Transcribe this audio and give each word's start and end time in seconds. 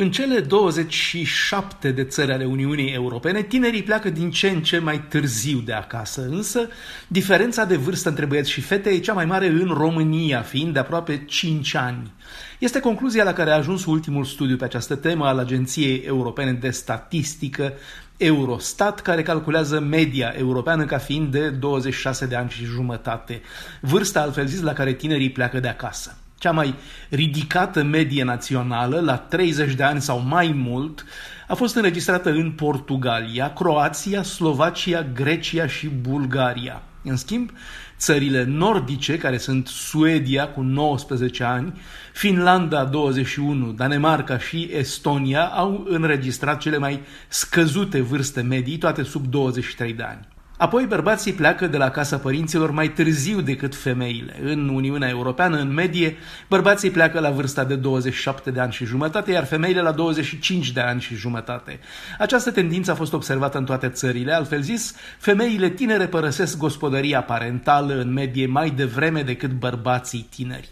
În 0.00 0.10
cele 0.10 0.40
27 0.40 1.90
de 1.90 2.04
țări 2.04 2.32
ale 2.32 2.44
Uniunii 2.44 2.92
Europene, 2.92 3.42
tinerii 3.42 3.82
pleacă 3.82 4.10
din 4.10 4.30
ce 4.30 4.48
în 4.48 4.62
ce 4.62 4.78
mai 4.78 5.00
târziu 5.08 5.58
de 5.58 5.72
acasă, 5.72 6.26
însă 6.30 6.68
diferența 7.08 7.64
de 7.64 7.76
vârstă 7.76 8.08
între 8.08 8.24
băieți 8.24 8.50
și 8.50 8.60
fete 8.60 8.90
e 8.90 8.98
cea 8.98 9.12
mai 9.12 9.24
mare 9.24 9.46
în 9.46 9.68
România, 9.68 10.42
fiind 10.42 10.72
de 10.72 10.78
aproape 10.78 11.24
5 11.24 11.74
ani. 11.74 12.12
Este 12.58 12.80
concluzia 12.80 13.24
la 13.24 13.32
care 13.32 13.50
a 13.50 13.56
ajuns 13.56 13.84
ultimul 13.84 14.24
studiu 14.24 14.56
pe 14.56 14.64
această 14.64 14.94
temă 14.94 15.26
al 15.26 15.38
Agenției 15.38 16.02
Europene 16.06 16.52
de 16.52 16.70
Statistică, 16.70 17.72
Eurostat, 18.16 19.00
care 19.00 19.22
calculează 19.22 19.80
media 19.80 20.34
europeană 20.36 20.84
ca 20.84 20.98
fiind 20.98 21.32
de 21.32 21.50
26 21.50 22.26
de 22.26 22.36
ani 22.36 22.50
și 22.50 22.64
jumătate, 22.64 23.40
vârsta 23.80 24.20
altfel 24.20 24.46
zis 24.46 24.60
la 24.60 24.72
care 24.72 24.92
tinerii 24.92 25.30
pleacă 25.30 25.60
de 25.60 25.68
acasă. 25.68 26.16
Cea 26.38 26.50
mai 26.50 26.74
ridicată 27.08 27.82
medie 27.82 28.24
națională, 28.24 29.00
la 29.00 29.16
30 29.16 29.74
de 29.74 29.82
ani 29.82 30.00
sau 30.00 30.18
mai 30.20 30.52
mult, 30.56 31.04
a 31.48 31.54
fost 31.54 31.74
înregistrată 31.74 32.30
în 32.30 32.50
Portugalia, 32.50 33.52
Croația, 33.52 34.22
Slovacia, 34.22 35.02
Grecia 35.02 35.66
și 35.66 35.86
Bulgaria. 35.86 36.82
În 37.02 37.16
schimb, 37.16 37.50
țările 37.98 38.44
nordice, 38.44 39.18
care 39.18 39.38
sunt 39.38 39.66
Suedia 39.66 40.48
cu 40.48 40.60
19 40.60 41.44
ani, 41.44 41.80
Finlanda 42.12 42.84
21, 42.84 43.72
Danemarca 43.72 44.38
și 44.38 44.68
Estonia, 44.72 45.44
au 45.44 45.84
înregistrat 45.88 46.60
cele 46.60 46.78
mai 46.78 47.00
scăzute 47.28 48.00
vârste 48.00 48.40
medii, 48.40 48.78
toate 48.78 49.02
sub 49.02 49.26
23 49.26 49.92
de 49.92 50.02
ani. 50.02 50.28
Apoi 50.58 50.84
bărbații 50.84 51.32
pleacă 51.32 51.66
de 51.66 51.76
la 51.76 51.90
casa 51.90 52.16
părinților 52.16 52.70
mai 52.70 52.88
târziu 52.88 53.40
decât 53.40 53.74
femeile. 53.74 54.36
În 54.42 54.68
Uniunea 54.68 55.08
Europeană, 55.08 55.56
în 55.56 55.72
medie, 55.72 56.16
bărbații 56.48 56.90
pleacă 56.90 57.20
la 57.20 57.30
vârsta 57.30 57.64
de 57.64 57.74
27 57.74 58.50
de 58.50 58.60
ani 58.60 58.72
și 58.72 58.84
jumătate, 58.84 59.32
iar 59.32 59.44
femeile 59.44 59.80
la 59.80 59.92
25 59.92 60.70
de 60.70 60.80
ani 60.80 61.00
și 61.00 61.14
jumătate. 61.14 61.78
Această 62.18 62.50
tendință 62.50 62.90
a 62.90 62.94
fost 62.94 63.12
observată 63.12 63.58
în 63.58 63.64
toate 63.64 63.88
țările, 63.88 64.32
altfel 64.32 64.60
zis, 64.60 64.94
femeile 65.18 65.68
tinere 65.68 66.06
părăsesc 66.06 66.58
gospodăria 66.58 67.22
parentală 67.22 68.00
în 68.00 68.12
medie 68.12 68.46
mai 68.46 68.70
devreme 68.70 69.22
decât 69.22 69.50
bărbații 69.50 70.28
tineri. 70.30 70.68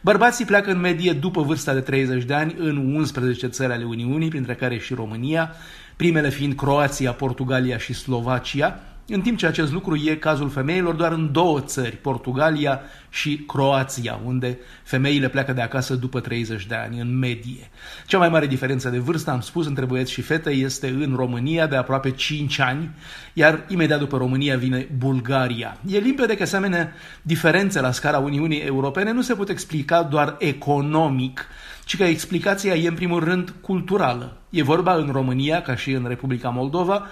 Bărbații 0.00 0.44
pleacă 0.44 0.70
în 0.70 0.80
medie 0.80 1.12
după 1.12 1.42
vârsta 1.42 1.72
de 1.72 1.80
30 1.80 2.24
de 2.24 2.34
ani 2.34 2.54
în 2.58 2.94
11 2.94 3.46
țări 3.46 3.72
ale 3.72 3.84
Uniunii, 3.84 4.28
printre 4.28 4.54
care 4.54 4.78
și 4.78 4.94
România, 4.94 5.54
primele 5.96 6.28
fiind 6.28 6.54
Croația, 6.54 7.12
Portugalia 7.12 7.78
și 7.78 7.92
Slovacia, 7.92 8.80
în 9.12 9.20
timp 9.20 9.38
ce 9.38 9.46
acest 9.46 9.72
lucru 9.72 9.96
e 9.96 10.14
cazul 10.14 10.50
femeilor 10.50 10.94
doar 10.94 11.12
în 11.12 11.32
două 11.32 11.60
țări, 11.60 11.96
Portugalia 11.96 12.80
și 13.10 13.44
Croația, 13.46 14.20
unde 14.24 14.58
femeile 14.82 15.28
pleacă 15.28 15.52
de 15.52 15.60
acasă 15.60 15.94
după 15.94 16.20
30 16.20 16.66
de 16.66 16.74
ani, 16.74 17.00
în 17.00 17.18
medie. 17.18 17.70
Cea 18.06 18.18
mai 18.18 18.28
mare 18.28 18.46
diferență 18.46 18.88
de 18.88 18.98
vârstă, 18.98 19.30
am 19.30 19.40
spus, 19.40 19.66
între 19.66 19.84
băieți 19.84 20.12
și 20.12 20.20
fete 20.20 20.50
este 20.50 20.88
în 20.88 21.14
România 21.16 21.66
de 21.66 21.76
aproape 21.76 22.10
5 22.10 22.58
ani, 22.58 22.90
iar 23.32 23.64
imediat 23.68 23.98
după 23.98 24.16
România 24.16 24.56
vine 24.56 24.88
Bulgaria. 24.96 25.78
E 25.86 25.98
limpede 25.98 26.36
că 26.36 26.42
asemenea 26.42 26.92
diferențe 27.22 27.80
la 27.80 27.90
scara 27.90 28.18
Uniunii 28.18 28.60
Europene 28.60 29.12
nu 29.12 29.22
se 29.22 29.34
pot 29.34 29.48
explica 29.48 30.02
doar 30.02 30.36
economic, 30.38 31.46
ci 31.84 31.96
că 31.96 32.04
explicația 32.04 32.74
e 32.74 32.88
în 32.88 32.94
primul 32.94 33.24
rând 33.24 33.54
culturală. 33.60 34.36
E 34.50 34.62
vorba 34.62 34.94
în 34.94 35.08
România, 35.12 35.62
ca 35.62 35.76
și 35.76 35.90
în 35.90 36.04
Republica 36.08 36.48
Moldova, 36.48 37.06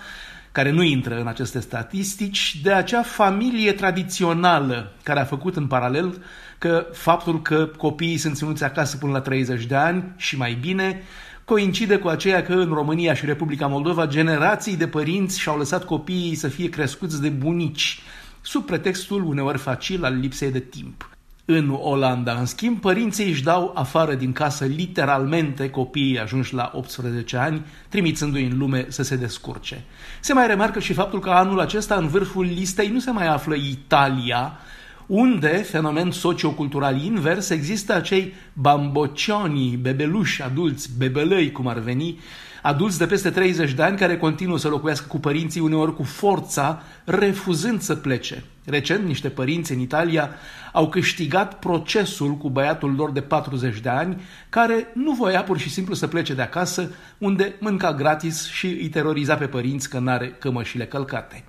care 0.52 0.70
nu 0.70 0.82
intră 0.82 1.20
în 1.20 1.26
aceste 1.26 1.60
statistici, 1.60 2.60
de 2.62 2.72
acea 2.72 3.02
familie 3.02 3.72
tradițională 3.72 4.92
care 5.02 5.20
a 5.20 5.24
făcut 5.24 5.56
în 5.56 5.66
paralel 5.66 6.22
că 6.58 6.86
faptul 6.92 7.42
că 7.42 7.66
copiii 7.76 8.16
sunt 8.16 8.36
ținuți 8.36 8.64
acasă 8.64 8.96
până 8.96 9.12
la 9.12 9.20
30 9.20 9.64
de 9.64 9.74
ani 9.74 10.04
și 10.16 10.36
mai 10.36 10.58
bine, 10.60 11.02
coincide 11.44 11.96
cu 11.96 12.08
aceea 12.08 12.42
că 12.42 12.52
în 12.52 12.72
România 12.72 13.14
și 13.14 13.24
Republica 13.24 13.66
Moldova 13.66 14.06
generații 14.06 14.76
de 14.76 14.88
părinți 14.88 15.40
și-au 15.40 15.58
lăsat 15.58 15.84
copiii 15.84 16.34
să 16.34 16.48
fie 16.48 16.68
crescuți 16.68 17.20
de 17.20 17.28
bunici, 17.28 18.00
sub 18.40 18.66
pretextul 18.66 19.24
uneori 19.24 19.58
facil 19.58 20.04
al 20.04 20.14
lipsei 20.14 20.50
de 20.50 20.60
timp. 20.60 21.17
În 21.50 21.76
Olanda, 21.80 22.32
în 22.32 22.46
schimb, 22.46 22.80
părinții 22.80 23.30
își 23.30 23.42
dau 23.42 23.72
afară 23.74 24.14
din 24.14 24.32
casă 24.32 24.64
literalmente 24.64 25.70
copiii 25.70 26.18
ajunși 26.18 26.54
la 26.54 26.70
18 26.74 27.36
ani, 27.36 27.66
trimițându-i 27.88 28.44
în 28.44 28.58
lume 28.58 28.86
să 28.88 29.02
se 29.02 29.16
descurce. 29.16 29.84
Se 30.20 30.32
mai 30.32 30.46
remarcă 30.46 30.78
și 30.78 30.92
faptul 30.92 31.20
că 31.20 31.30
anul 31.30 31.60
acesta 31.60 31.94
în 31.94 32.08
vârful 32.08 32.44
listei 32.44 32.88
nu 32.88 32.98
se 32.98 33.10
mai 33.10 33.26
află 33.26 33.54
Italia, 33.54 34.58
unde, 35.06 35.48
fenomen 35.48 36.10
sociocultural 36.10 37.02
invers, 37.02 37.50
există 37.50 37.94
acei 37.94 38.34
bambocioni, 38.52 39.78
bebeluși 39.80 40.42
adulți, 40.42 40.90
bebelăi, 40.98 41.52
cum 41.52 41.66
ar 41.66 41.78
veni, 41.78 42.18
adulți 42.62 42.98
de 42.98 43.06
peste 43.06 43.30
30 43.30 43.72
de 43.72 43.82
ani 43.82 43.98
care 43.98 44.16
continuă 44.16 44.58
să 44.58 44.68
locuiască 44.68 45.06
cu 45.06 45.18
părinții 45.18 45.60
uneori 45.60 45.94
cu 45.94 46.02
forța, 46.02 46.82
refuzând 47.04 47.80
să 47.80 47.94
plece. 47.94 48.44
Recent, 48.68 49.06
niște 49.06 49.28
părinți 49.28 49.72
în 49.72 49.78
Italia 49.78 50.30
au 50.72 50.88
câștigat 50.88 51.58
procesul 51.58 52.36
cu 52.36 52.50
băiatul 52.50 52.94
lor 52.94 53.10
de 53.10 53.20
40 53.20 53.80
de 53.80 53.88
ani, 53.88 54.22
care 54.48 54.86
nu 54.94 55.12
voia 55.12 55.42
pur 55.42 55.58
și 55.58 55.70
simplu 55.70 55.94
să 55.94 56.06
plece 56.06 56.34
de 56.34 56.42
acasă, 56.42 56.90
unde 57.18 57.54
mânca 57.60 57.94
gratis 57.94 58.46
și 58.46 58.66
îi 58.66 58.88
teroriza 58.88 59.34
pe 59.36 59.46
părinți 59.46 59.88
că 59.88 59.98
n-are 59.98 60.28
cămășile 60.28 60.86
călcate. 60.86 61.44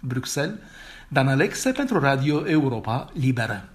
Bruxelles, 0.00 0.54
Dan 1.08 1.28
Alexe 1.28 1.70
pentru 1.70 1.98
Radio 1.98 2.48
Europa 2.48 3.10
Liberă. 3.12 3.68